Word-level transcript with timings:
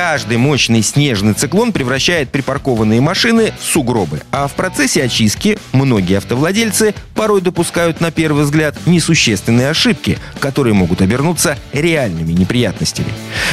Каждый 0.00 0.36
мощный 0.36 0.80
снежный 0.84 1.32
циклон 1.32 1.72
превращает 1.72 2.30
припаркованные 2.30 3.00
машины 3.00 3.52
в 3.58 3.64
сугробы. 3.64 4.22
А 4.30 4.46
в 4.46 4.52
процессе 4.52 5.02
очистки 5.02 5.58
многие 5.72 6.18
автовладельцы 6.18 6.94
порой 7.16 7.40
допускают 7.40 8.00
на 8.00 8.12
первый 8.12 8.44
взгляд 8.44 8.76
несущественные 8.86 9.70
ошибки, 9.70 10.16
которые 10.38 10.72
могут 10.72 11.02
обернуться 11.02 11.58
реальными 11.72 12.30
неприятностями. 12.30 13.08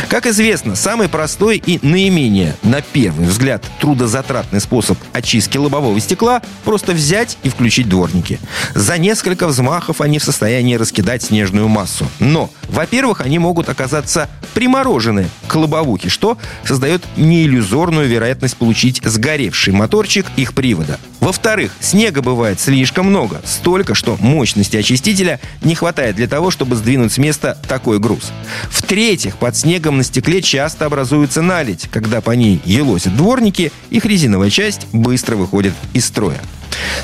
Как 0.08 0.28
известно, 0.28 0.76
самый 0.76 1.10
простой 1.10 1.58
и 1.58 1.80
наименее, 1.82 2.56
на 2.62 2.82
первый 2.82 3.26
взгляд, 3.26 3.64
трудозатратный 3.80 4.62
способ 4.62 5.00
очистки 5.14 5.58
лобового 5.58 6.00
стекла– 6.00 6.44
просто 6.64 6.92
взять 6.92 7.40
и 7.42 7.50
включить 7.50 7.90
дворники. 7.90 8.40
За 8.76 9.00
несколько 9.00 9.48
взмахов 9.48 10.00
они 10.00 10.20
в 10.20 10.24
состоянии 10.24 10.76
раскидать 10.76 11.24
снежную 11.24 11.68
массу. 11.70 12.06
Но, 12.20 12.52
во-первых, 12.70 13.22
они 13.22 13.40
могут 13.40 13.68
оказаться 13.68 14.30
приморожены 14.56 15.30
к 15.48 15.54
лобовухе, 15.56 16.10
что 16.10 16.40
создает 16.64 17.04
неиллюзорную 17.18 18.08
вероятность 18.08 18.58
получить 18.58 19.02
сгоревший 19.04 19.74
моторчик 19.74 20.26
их 20.38 20.54
привода. 20.56 20.98
Во-вторых, 21.20 21.72
снега 21.80 22.22
бывает 22.22 22.60
слишком 22.60 23.08
много, 23.08 23.42
столько, 23.44 23.96
что 23.96 24.18
мощности 24.20 24.78
очистителя 24.78 25.40
не 25.62 25.76
хватает 25.76 26.16
для 26.16 26.28
того, 26.28 26.52
чтобы 26.52 26.76
сдвинуть 26.76 27.12
с 27.12 27.18
места 27.18 27.58
такой 27.68 28.00
груз. 28.00 28.32
В-третьих, 28.70 29.38
под 29.38 29.56
снегом 29.56 29.98
на 29.98 30.04
стекле 30.04 30.42
часто 30.42 30.86
образуется 30.86 31.42
наледь. 31.42 31.90
Когда 31.92 32.22
по 32.22 32.32
ней 32.32 32.62
елозят 32.64 33.16
дворники, 33.18 33.72
их 33.90 34.06
резиновая 34.06 34.50
часть 34.50 34.88
быстро 34.94 35.36
выходит 35.36 35.74
из 35.94 36.06
строя. 36.06 36.40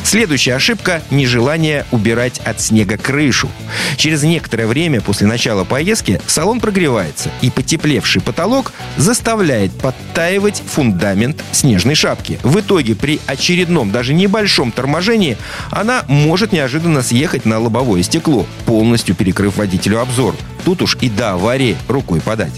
Следующая 0.04 0.56
ошибка– 0.56 1.02
нежелание 1.12 1.86
убирать 1.92 2.40
от 2.40 2.60
снега 2.60 2.98
крышу. 2.98 3.50
Через 3.98 4.24
некоторое 4.24 4.68
время 4.68 5.00
после 5.00 5.28
начала 5.28 5.64
поездки 5.64 6.20
салон 6.28 6.60
прогревается, 6.60 7.30
и 7.42 7.50
потеплевший 7.50 8.22
потолок 8.22 8.74
заставляет 8.98 9.72
подтаивать 9.74 10.62
фундамент 10.66 11.44
снежной 11.52 11.96
шапки. 11.96 12.40
В 12.44 12.60
итоге 12.60 12.96
при 12.96 13.20
очередном, 13.28 13.92
даже 13.92 14.14
небольшом 14.14 14.72
торможении 14.72 15.38
она 15.70 16.04
может 16.08 16.52
неожиданно 16.52 17.02
съехать 17.04 17.46
на 17.46 17.60
лобовое 17.60 18.04
стекло, 18.04 18.46
полностью 18.66 19.16
перекрыв 19.16 19.58
водителю 19.58 20.00
обзор. 20.00 20.36
Тут 20.64 20.82
уж 20.82 20.98
и 21.02 21.10
до 21.10 21.34
аварии 21.34 21.78
рукой 21.88 22.22
подать. 22.22 22.54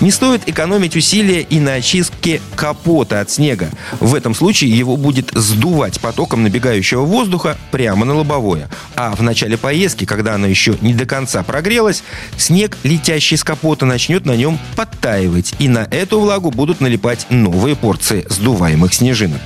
Не 0.00 0.10
стоит 0.10 0.48
экономить 0.48 0.96
усилия 0.96 1.40
и 1.40 1.60
на 1.60 1.74
очистке 1.74 2.40
капота 2.56 3.20
от 3.20 3.30
снега. 3.30 3.70
В 4.00 4.14
этом 4.14 4.34
случае 4.34 4.76
его 4.76 4.96
будет 4.96 5.30
сдувать 5.32 6.00
потоком 6.00 6.42
набегающего 6.42 7.02
воздуха 7.02 7.56
прямо 7.70 8.04
на 8.04 8.14
лобовое. 8.14 8.68
А 8.96 9.14
в 9.14 9.22
начале 9.22 9.56
поездки, 9.56 10.04
когда 10.04 10.34
оно 10.34 10.46
еще 10.46 10.76
не 10.80 10.94
до 10.94 11.06
конца 11.06 11.42
прогрелось, 11.42 12.02
снег, 12.36 12.76
летящий 12.82 13.36
с 13.36 13.44
капота, 13.44 13.86
начнет 13.86 14.24
на 14.24 14.36
нем 14.36 14.58
подтаивать. 14.76 15.54
И 15.58 15.68
на 15.68 15.88
эту 15.90 16.20
влагу 16.20 16.50
будут 16.50 16.80
налипать 16.80 17.26
новые 17.30 17.76
порции 17.76 18.24
сдуваемых 18.28 18.94
снежинок. 18.94 19.40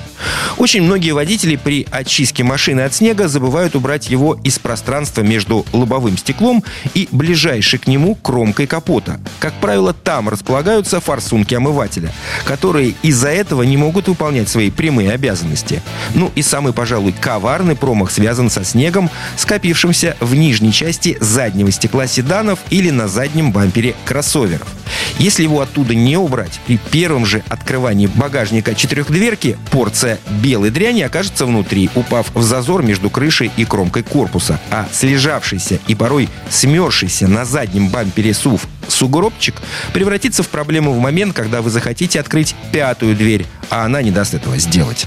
Очень 0.57 0.83
многие 0.83 1.13
водители 1.13 1.57
при 1.57 1.87
очистке 1.91 2.43
машины 2.43 2.83
от 2.83 2.95
снега 2.95 3.29
забывают 3.29 3.77
убрать 3.77 4.11
его 4.11 4.35
из 4.35 4.59
пространства 4.59 5.23
между 5.23 5.65
лобовым 5.73 6.19
стеклом 6.19 6.65
и 6.95 7.09
ближайшей 7.13 7.79
к 7.79 7.87
нему 7.87 8.15
кромкой 8.17 8.67
капота. 8.67 9.21
Как 9.39 9.55
правило, 9.55 9.93
там 9.95 10.29
располагаются 10.29 11.01
форсунки 11.01 11.55
омывателя, 11.55 12.13
которые 12.45 12.95
из-за 13.03 13.29
этого 13.29 13.63
не 13.63 13.77
могут 13.77 14.09
выполнять 14.09 14.49
свои 14.49 14.71
прямые 14.71 15.13
обязанности. 15.13 15.83
Ну 16.15 16.33
и 16.35 16.43
самый, 16.43 16.73
пожалуй, 16.73 17.15
коварный 17.19 17.77
промах 17.77 18.11
связан 18.11 18.51
со 18.51 18.65
снегом, 18.65 19.11
скопившимся 19.39 20.17
в 20.21 20.35
нижней 20.35 20.73
части 20.73 21.17
заднего 21.21 21.71
стекла 21.71 22.07
седанов 22.07 22.59
или 22.71 22.91
на 22.91 23.09
заднем 23.09 23.53
бампере 23.53 23.95
кроссоверов. 24.05 24.69
Если 25.19 25.43
его 25.43 25.61
оттуда 25.61 25.95
не 25.95 26.17
убрать, 26.17 26.61
при 26.67 26.79
первом 26.79 27.27
же 27.27 27.43
открывании 27.49 28.07
багажника 28.07 28.75
четырехдверки 28.75 29.57
порция 29.71 30.19
белой 30.43 30.71
дряни 30.71 31.03
окажется 31.03 31.47
внутри, 31.47 31.91
упав 31.95 32.31
в 32.35 32.43
зазор 32.43 32.83
между 32.83 33.11
крышей 33.11 33.51
и 33.57 33.65
кромкой 33.65 34.03
корпуса. 34.03 34.61
А 34.71 34.89
слежавшийся 34.93 35.79
и 35.87 35.95
порой 35.95 36.29
смерзшийся 36.51 37.29
на 37.29 37.45
заднем 37.45 37.89
бампере 37.89 38.35
СУВ 38.35 38.67
сугробчик 38.89 39.57
превратится 39.93 40.43
в 40.43 40.49
проблему 40.49 40.93
в 40.93 40.99
момент, 40.99 41.35
когда 41.35 41.63
вы 41.63 41.71
захотите 41.71 42.21
открыть 42.21 42.55
пятую 42.73 43.17
дверь, 43.17 43.47
а 43.71 43.85
она 43.85 44.03
не 44.03 44.11
даст 44.11 44.35
этого 44.35 44.59
сделать. 44.59 45.07